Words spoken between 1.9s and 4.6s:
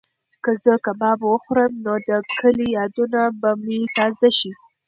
د کلي یادونه به مې تازه شي.